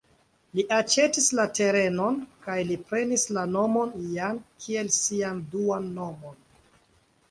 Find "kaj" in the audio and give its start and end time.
2.47-2.57